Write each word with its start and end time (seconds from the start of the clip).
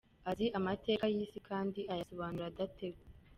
Azi 0.29 0.45
amateka 0.59 1.05
y’isi 1.13 1.39
kandi 1.49 1.79
ayasobanura 1.93 2.45
adategwa. 2.47 3.03